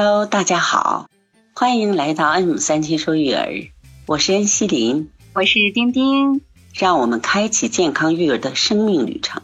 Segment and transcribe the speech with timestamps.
[0.00, 1.08] Hello，大家好，
[1.54, 3.72] 欢迎来到 M 三七说育儿，
[4.06, 6.40] 我是恩熙林，我是丁丁，
[6.72, 9.42] 让我们开启健康育儿的生命旅程。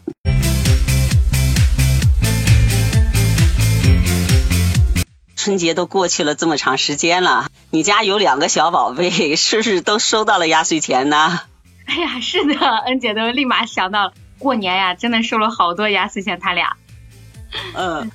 [5.35, 11.41] 春节都过去了这么长时间了，你家有两个小宝贝，是不是都收到了压岁钱呢？
[11.85, 16.77] 哎呀，是的，恩姐都立马想到了，过年呀，真的收了好多压岁钱，他俩。
[17.73, 18.09] 嗯。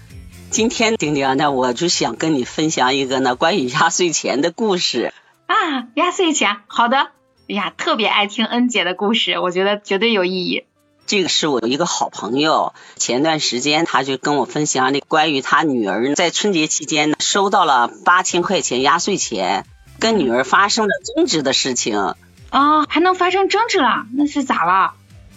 [0.51, 5.15] 今天丁丁，那我就想跟你分享一个呢关于压岁钱的故事
[5.47, 5.55] 啊，
[5.95, 7.13] 压岁钱，好的，
[7.49, 10.65] 哎呀，特别爱听恩姐的故事，我觉得绝对有意义。
[11.07, 19.65] 这个是我一个好朋友，前段时间他就跟我分享那关于他女儿在春节期间收到了八千块钱压岁钱，
[20.01, 22.17] 跟女儿发生了争执的事情。
[22.51, 24.07] 啊，还能发生争执了？
[24.13, 24.95] 那是咋了？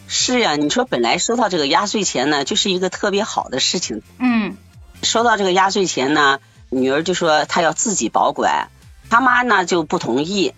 [0.07, 4.01] 是呀，你说本来收到这个压岁钱呢，就是一个特别好的事情。
[4.17, 4.57] 嗯。
[5.03, 8.69] 收到这个压岁钱呢，女儿就说她要自己保管，
[9.09, 10.53] 他妈呢就不同意，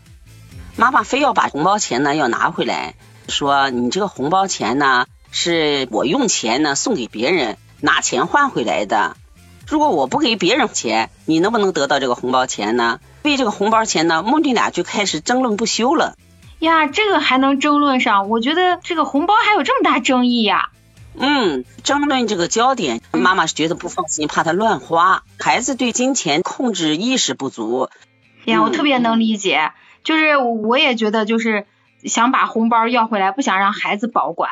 [0.75, 2.95] 妈妈非要把红包钱呢要拿回来，
[3.27, 9.17] 说你这个红包钱呢是我用钱呢送给别人，拿钱换回来的，
[9.67, 12.99] 如果我不给别人钱，你能不能得到这个红包钱呢？
[13.23, 16.15] 为这个红包钱呢，母女俩就开始争论不休了。
[16.59, 18.29] 呀，这个还能争论上？
[18.29, 20.69] 我觉得这个红包还有这么大争议呀。
[21.17, 25.23] 嗯，争论这个焦点，妈妈是觉得不放心，怕他乱花。
[25.39, 27.89] 孩子对金钱控制意识不足。
[28.45, 29.71] 呀，我特别能理解，
[30.03, 31.65] 就是我也觉得就是
[32.03, 34.51] 想把红包要回来，不想让孩子保管。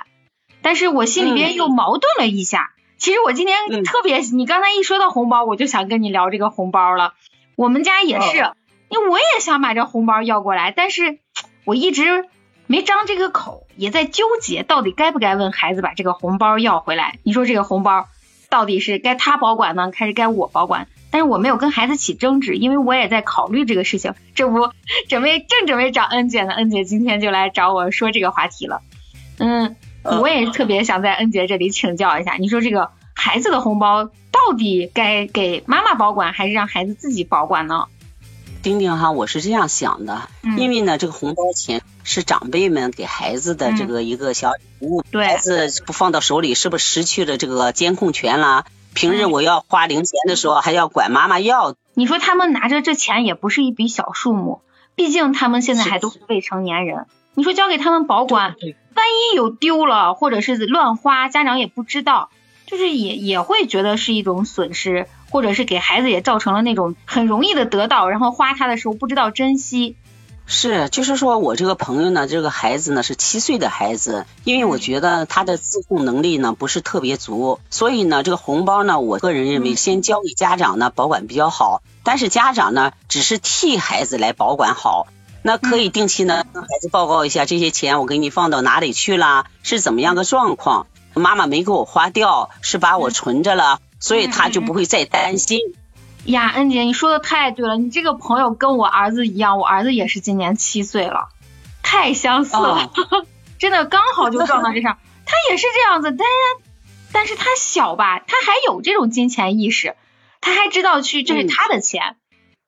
[0.62, 2.72] 但是我心里边又矛盾了一下。
[2.98, 7.14] 其实我今天特别，你刚才一说到红包，我就想跟你聊这个红包了。
[7.56, 8.38] 我们家也是，
[8.90, 11.20] 因为我也想把这红包要过来，但是
[11.66, 12.26] 我一直。
[12.68, 17.20] 没张这个口，也在纠结到底该不该问孩子把这个红包要回来。
[17.24, 18.08] 你说这个红包
[18.50, 20.88] 到底是该他保管呢，还是该我保管？
[21.12, 24.16] 但是我没有跟孩子起争执，因为我也在考虑这个事情。
[24.34, 24.72] 这不
[25.10, 28.82] 准备正准备找恩姐呢，恩姐今天就来找我说这个话题了。
[29.38, 37.86] 嗯，我也特别想在恩姐这里请教一下，你说这个孩子的红包到底该给妈妈保管，还是让孩子自己保管呢？
[38.64, 48.66] 丁丁哈，我是这样想的，因为呢，这个红包钱是长辈们给孩子的这个一个小礼物，孩子不放到手里，是不是失去了这个监控权啦？
[48.94, 51.76] 平日我要花零钱的时候，还要管妈妈要。
[51.94, 54.62] 你说他们拿着这钱也不是一笔小数目，
[54.96, 57.06] 毕竟他们现在还都是未成年人。
[57.34, 58.56] 你说交给他们保管，
[58.96, 62.30] 万一有丢了或者是乱花，家长也不知道，
[62.68, 65.08] 就是也也会觉得是一种损失。
[65.32, 69.96] 或者是给孩子也造成了那种很容易的得到，然后花他的时候不知道珍惜。
[70.46, 81.82] 是，就是说我这个朋友呢，这个孩子呢是七岁的孩子，因为我觉得他的自控能力呢不是特别足，所以呢这个红包呢，我个人认为先交给家长呢保管比较好。
[82.04, 85.08] 但是家长呢只是替孩子来保管好，
[85.42, 90.88] 那可以定期呢跟孩子报告一下这些钱我给你放到哪里去了，是怎么样个状况？
[91.14, 93.80] 妈妈没给我花掉，是把我存着了。
[94.00, 95.60] 所以他就不会再担心
[96.26, 101.28] 呀，恩姐，你说的太对了，你这个朋友跟我儿子一样，我儿子也是今年七岁了，
[101.82, 102.92] 太相似了，
[103.60, 104.98] 真的刚好就撞到这上。
[105.26, 106.70] 他也是这样子，但是
[107.12, 109.96] 但是他小吧，他还有这种金钱意识，
[110.40, 112.16] 他还知道去这是他的钱，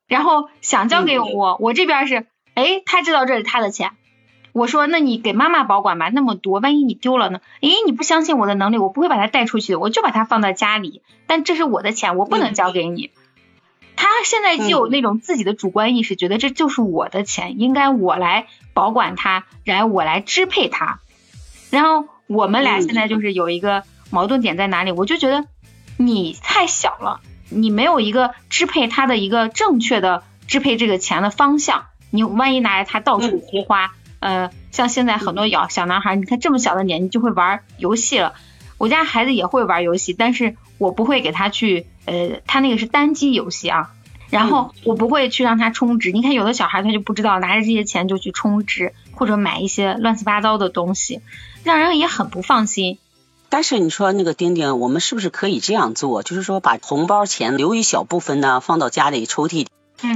[0.08, 3.92] 然后想交给我，我这边是，哎，他知道这是他的钱。
[4.52, 7.42] 我说，那你给妈妈保管吧，那么多，万一你丢了呢？
[7.60, 11.04] 诶，你不相信我的能力，我不会把它带出去，我就把它放在家里。
[11.28, 13.12] 但这是我的钱，我不能交给你。
[13.96, 21.00] 他现在就有那种自己的主观意识，觉得这就是我的钱，应该我来保管它，然后我来支配它。
[21.70, 24.92] 然后我们俩现在就是有一个矛盾点在哪里？
[24.92, 25.46] 我就觉得
[25.98, 33.94] 你太小了，你没有一个支配他的一个正确的支配这个钱的方向，你万一拿着它到处胡花。
[34.20, 38.34] 呃，像现在很多小小男孩，你看这么小的年纪就会玩游戏了。
[38.78, 43.92] 我家孩子也会玩游戏，但是我不会给他去，呃，他那个是单机游戏啊。
[44.30, 46.12] 然后我不会去让他充值。
[46.12, 51.22] 你看有的小孩他就不知道拿着这些钱就去充值，或者买一些乱七八糟的东西，
[51.64, 52.98] 让人也很不放心。
[53.50, 56.24] 但是你说那个丁丁，我们是不是可以这样做？
[56.24, 59.68] 就是说把红包钱留一小部分呢，放到家里抽屉，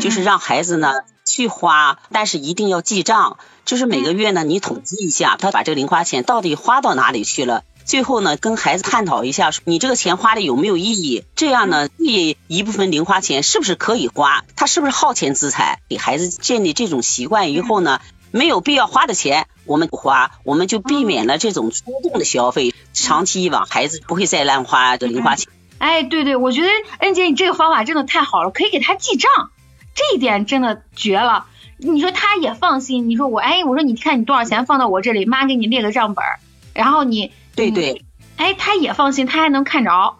[0.01, 0.93] 就是让孩子呢。
[1.25, 7.63] 去花，但是一定要记账，就是每个月呢，你统计一下，他把这个零花钱到底花到哪里去了。
[7.89, 11.23] 最后呢，跟孩子探讨一下，你这个钱花的有没有意义？
[11.35, 14.45] 这样呢，这一部分零花钱是不是可以花？
[14.55, 15.79] 他是不是耗钱资产？
[15.89, 17.99] 给孩子建立这种习惯以后呢，
[18.29, 22.75] 没有必要花的钱我们不花，我们就避免了这种冲动的消费。
[22.93, 25.51] 长期以往，孩子不会再乱花的零花钱。
[25.79, 26.69] 哎，对对，我觉得
[26.99, 29.49] 恩姐你这个方法真的太好了，可以给他记账，
[29.95, 31.47] 这一点真的绝了。
[31.79, 36.39] 你说他也放心，你说我哎，我说你看你多少钱放到我这里，妈给你列个账本儿，
[36.75, 38.03] 然后你对对，
[38.37, 40.15] 哎，他也放心，他还能看着。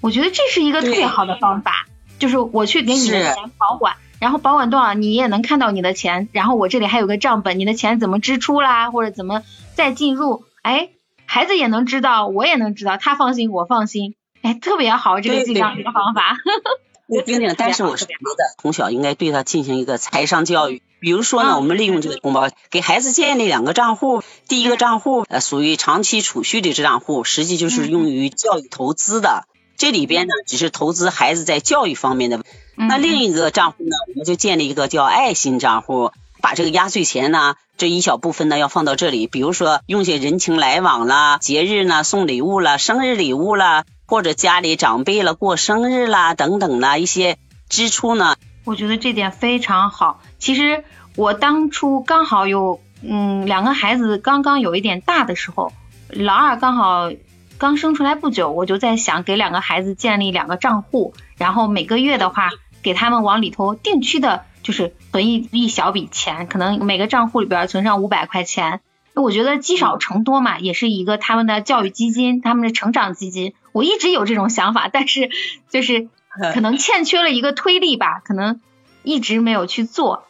[0.00, 1.86] 我觉得这是一个特别好的方法，
[2.18, 9.42] 就是我去给你的钱保管，然后保管多少你也能看到你的钱，然后我这里还有个账本，你的钱怎么支出啦，或者怎么
[9.74, 10.90] 再进入，哎，
[11.24, 16.36] 孩子也能知道，我也能知道，他放心，我放心，哎，特别好，这个记账这个方法。
[17.20, 29.46] 冰冰，但是我是觉得从小应该对他进行一个财商教育，比如说呢，我们利用这个红包给孩子建立两个账户，第一个账户呃属于长期储蓄的这账户，实际就是用于教育投资的。
[29.76, 32.40] 这里边呢，只是投资孩子在教育方面的。
[32.76, 36.12] 那另一个账户呢，我们就建立一个叫爱心账户，
[36.42, 39.26] 把这个压岁钱呢，这一小部分呢，要放到这里。
[39.26, 47.38] 比如说用些人情来往啦，节日呢送礼物啦，生日礼物啦，或者家里长辈了过生日啦等等的一些
[47.70, 48.36] 支出呢。
[48.64, 50.20] 我觉得这点非常好。
[50.38, 50.84] 其实
[51.16, 55.72] 我当初刚好有，嗯，两个孩子刚刚有一点大的时候，
[56.10, 57.10] 老二刚好。
[57.58, 62.50] 刚生出来不久，我就在想给两个孩子建立两个账户，然后每个月的话
[62.82, 68.80] 给他们往里头定期的，就是存一一小笔钱，可能每个账户里边存上五百块钱。
[69.14, 73.52] 我觉得积少成多嘛，也是一个他们的教育基金，他们的成长基金。
[73.72, 75.28] 我一直有这种想法，但是
[75.68, 76.08] 就是
[76.54, 78.60] 可能欠缺了一个推力吧，可能
[79.02, 80.24] 一直没有去做。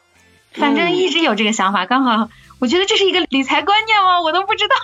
[0.50, 2.28] 反正一直有这个想法，刚好
[2.58, 4.20] 我觉得这是一个理财观念吗？
[4.20, 4.74] 我都不知道。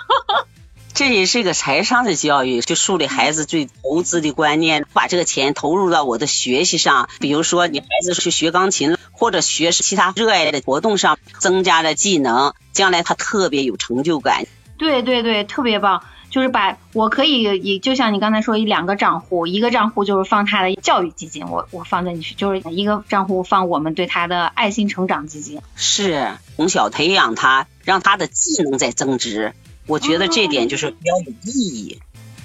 [0.99, 7.07] 这也是一个财商的教育，就树立孩子最投资的观念，把这个钱投入到我的学习上。
[7.21, 14.45] 比如说，你孩子去学钢琴，或者学其他热爱的活动上，增加了技能，将来他特别有成就感。
[14.77, 16.03] 对对对，特别棒。
[16.29, 25.61] 就是把我可以以，就像你刚才说，一两个账户，一个账户就是放他的教育基金，我我放进去，就是一个账户放我们对他的爱心成长基金。
[25.77, 29.53] 是从小培养他，让他的技能在增值。
[29.89, 31.99] 我觉得这点就是比较有意义。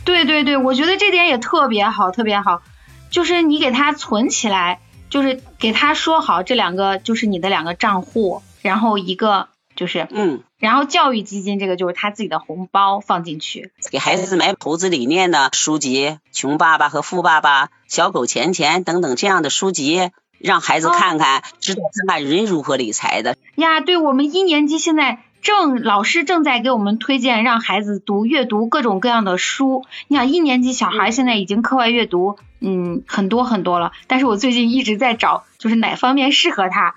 [0.04, 2.62] 对对对，我觉得这点也特别好，特别好。
[3.10, 13.70] 就是你给他存起来，就是给他说好这两个就是你的两个账户，然后一个就是嗯，然后教育基金这个就是他自己的红包放进去。
[13.90, 23.36] 给孩子买投资理念的书籍，《穷爸爸和富爸爸》《小狗钱钱》等等这样的书籍，让孩子看看，知道看看人如何理财的。
[23.54, 25.20] 呀，对我们一年级现在。
[25.44, 29.84] 正老师正在给我们推荐让孩子读阅读各种各样的书。
[30.08, 33.92] 你想一年级小孩现在已经课外阅读，嗯，很多很多了。
[34.06, 36.94] 但是我最近一直在找，就是哪方面适合他。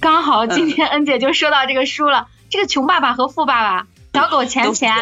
[0.00, 3.82] 刚好今天恩姐就说到这个书了，这个《穷爸爸和富爸爸》，
[4.14, 4.94] 小狗钱钱。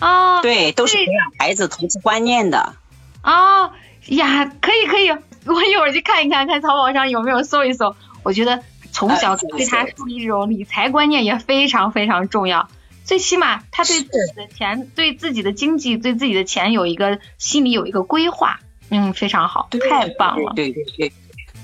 [0.00, 2.74] 哦，对，都是培养孩子投资观念的。
[3.22, 3.70] 哦
[4.08, 5.10] 呀，可以可以，
[5.46, 7.94] 我一会儿去看一看，看淘宝上有没有搜一搜。
[8.24, 8.64] 我觉得。
[9.00, 12.68] 从小对他树立这种理财观念也非常非常重要，
[13.02, 18.60] 最起码他对自己的钱、对自己的经济、对自己的钱有一个心里有一个规划，
[18.90, 20.52] 嗯，非常好，太棒了。
[20.54, 21.12] 对对对，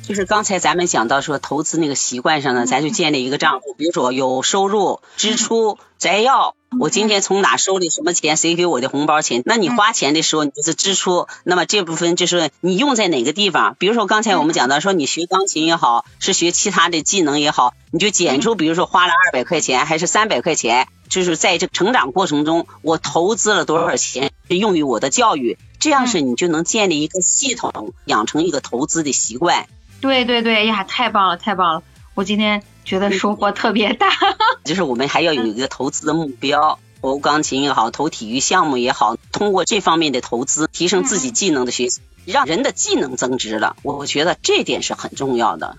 [0.06, 6.54] 就是刚才咱们讲到说投资那个习惯上呢，咱就建立一个账户，比如说有收入、支出、摘要。
[6.78, 8.36] 我今天从哪收的什么钱？
[8.36, 9.42] 谁给我的红包钱？
[9.44, 11.26] 那你花钱的时候，你就是支出。
[11.42, 13.74] 那么这部分就是你用在哪个地方？
[13.80, 25.58] 比如说刚才我们讲到说，你学钢琴也好，是学其他的技能也好，你就减出，比如说花了二百块钱还是三百块钱，就是在这成长过程中，我投资了多少钱是用于我的教育？
[25.80, 29.66] 这样是你就能建立一个系统，养成一个投资的习惯。
[30.06, 31.82] 对对对，呀，太棒了，太棒了！
[32.14, 32.62] 我今天。
[32.86, 34.06] 觉得收获特别大，
[34.64, 43.74] 就是我们还要有一个投资的目标，投钢琴也好，投体育项目也好，通过这方面的投资，提升自己技能的学习，让人的技能增值了。
[43.82, 45.78] 我觉得这点是很重要的。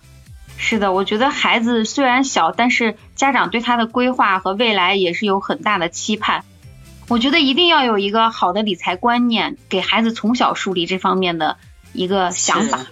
[0.57, 6.43] 是的，我觉得孩子虽然小，但是家长对他的规划和未来也是有很大的期盼。
[7.07, 11.55] 我觉得一定要有一个好的理财观念，给孩子从小树立这方面的
[11.93, 12.85] 一个想法。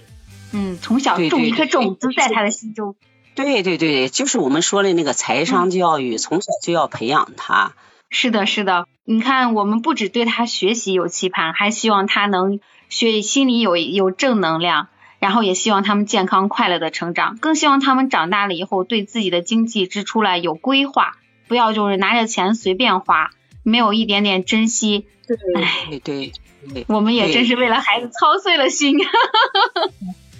[0.52, 2.96] 嗯，从小种一颗种子在他的心中。
[3.34, 7.72] 对对对，就是我们说的那个财商教育，从小就要培养他。
[8.08, 8.86] 是的，是的。
[9.04, 14.88] 你看，我们不只对他学习有期盼，还希望他能学，心里有有正能量，
[15.18, 23.30] 然后也希望他们健康快乐的成长，更希望他们长大了以后对自己的经济支出来有规划，不要就是拿着钱随便花，
[23.62, 25.06] 没有一点点珍惜。
[25.26, 26.32] 对对
[26.72, 28.96] 对，我们也真是为了孩子操碎了心。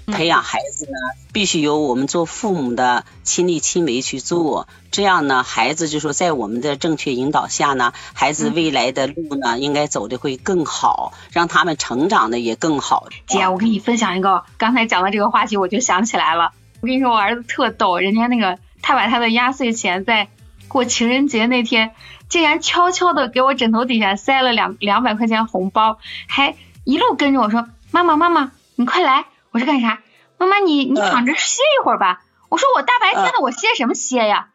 [0.06, 0.92] 培养孩子呢，
[1.32, 13.08] 必须由我们做父母的亲力亲为去做，这样呢，孩子就说在我们的正确引导下呢，孩子未来的路呢，应该走的会更好，让他们成长的也更好。
[13.26, 16.52] 姐，我跟你分享一个，刚才讲的这个话题，我就想起来了。
[16.80, 20.28] 我跟你说，我儿子特逗，人家那个他把他的压岁钱在
[20.68, 21.92] 过情人节那天，
[22.28, 25.98] 竟然悄悄的给我枕头底下塞了两两百块钱红包，
[26.28, 29.24] 还一路跟着我说：“妈妈，妈妈，你快来。”
[29.56, 30.02] 我说干啥？
[30.36, 32.20] 妈妈，你你躺着歇一会儿吧。
[32.50, 34.48] 我说我大白天的，我歇什么歇呀？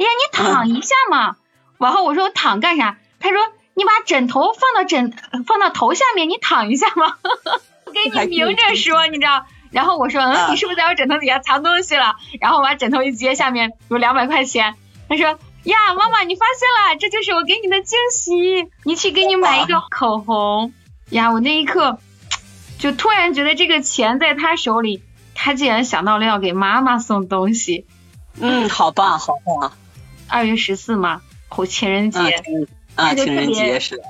[0.00, 1.36] 哎呀，你躺一下嘛。
[1.78, 2.98] 然后我说我躺干啥？
[3.20, 3.38] 他说
[3.74, 5.14] 你把枕头放到枕
[5.46, 7.18] 放到头下面，你躺一下嘛。
[7.84, 9.46] 我给你明着说，你知道。
[9.70, 12.16] 然后我说嗯，你是不是在我枕头底下藏东西了？
[12.40, 14.74] 然后我把枕头一揭，下面有两百块钱。
[15.08, 18.68] 他说呀，妈妈你发现了，这就是我给你的惊喜。
[18.82, 20.72] 你去给你买一个口红
[21.10, 21.30] 呀。
[21.30, 22.00] 我那一刻。
[22.78, 25.02] 就突然觉得这个钱在他手里，
[25.34, 27.86] 他竟然想到了要给妈妈送东西。
[28.40, 29.72] 嗯，好棒，好棒。
[30.28, 32.20] 二月十四嘛，后情人节，
[32.94, 34.00] 啊，情人节是。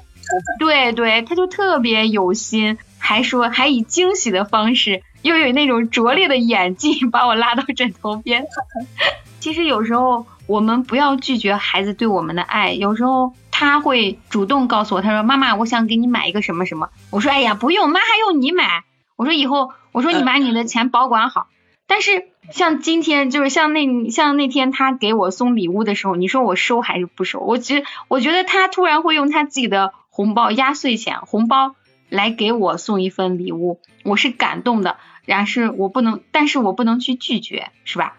[0.59, 8.45] 对对，他就特别有心，还说还以惊喜的方式，又有那种拙劣的演技，把我拉到枕头边。
[9.41, 13.33] 其实有时候我们不要拒绝孩子对我们的爱，有时候。
[13.61, 18.85] 他会主动告诉我，他说：“妈妈，我想给你买一个什么什么。”我说：“哎呀，不用，妈还用你买。”
[19.19, 21.49] 我说：“以后，我说你把你的钱保管好。”
[21.89, 27.41] 但是像今天，就是像那像那天他给我送礼物的时候，你说我收还是不收？
[27.41, 31.75] 我觉我觉得他突然会用他自己的红包、压岁钱、红包
[32.09, 34.99] 来给我送一份礼物，我是感动的。
[35.25, 38.18] 然是我不能，但是我不能去拒绝，是吧？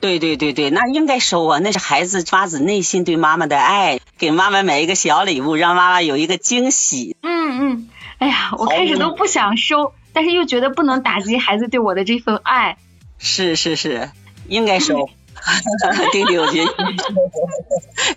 [0.00, 7.16] 对对对对，那应该收啊，那是孩子发自内心对妈妈的爱，给妈妈买一个小礼物，让妈妈有一个惊喜。
[7.22, 7.88] 嗯嗯，
[8.18, 12.76] 哎呀，我开始都不想收，但是又觉得不能打击孩子对我的这份爱。
[13.18, 14.10] 是是是，
[14.46, 15.08] 应该收。
[16.12, 16.74] 丁丁，我觉得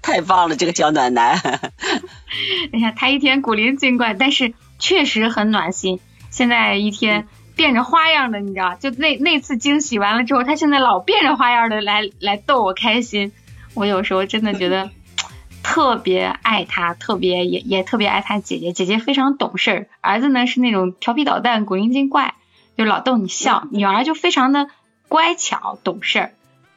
[0.02, 1.40] 太棒了，这个小暖男。
[2.74, 6.02] 哎呀，他一天古灵精怪，但是确实很暖心。
[6.30, 7.30] 现在一天。
[7.58, 13.34] 变着花样的，你知道，就那那次惊喜完了之后，他现在老变着花样的来来逗我开心。
[13.74, 14.92] 我有时候真的觉得
[15.64, 18.72] 特别爱他，特别也也特别爱他姐姐。
[18.72, 22.36] 姐姐非常懂事儿，儿子呢是那种调皮捣蛋、古灵精怪，
[22.78, 23.68] 就老逗你笑。
[23.72, 24.68] 女儿就非常的
[25.10, 26.32] 乖巧懂事儿。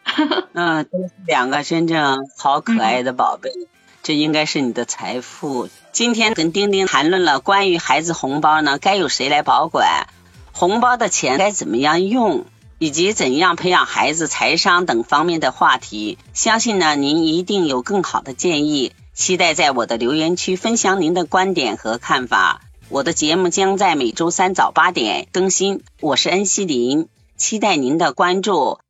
[0.54, 0.88] 嗯，
[1.26, 3.50] 两个真正好可爱的宝贝，
[4.02, 5.68] 这应该是你的财富。
[5.92, 10.08] 今天跟丁丁谈论了关于孩子红包呢，该由谁来保管？
[10.61, 12.45] 红包的钱该怎么样用，
[12.79, 18.93] 以及怎样培养孩子财商等方面的话题，相信呢您一定有更好的建议。
[19.14, 22.61] 期待在我的留言区分享您的观点和看法。
[22.90, 25.83] 我的节目将在每周三早八点更新。
[26.02, 28.81] 我是恩熙林，期待您的关注。